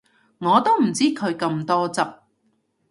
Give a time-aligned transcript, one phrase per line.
[0.39, 2.01] 我都唔知佢咁多汁